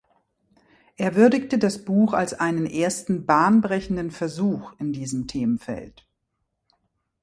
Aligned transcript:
Er 0.97 1.15
würdigte 1.15 1.59
das 1.59 1.85
Buch 1.85 2.13
als 2.13 2.33
einen 2.33 2.65
ersten 2.65 3.27
„bahnbrechenden 3.27 4.09
Versuch“ 4.09 4.73
in 4.79 4.93
diesem 4.93 5.27
Themenfeld. 5.27 6.07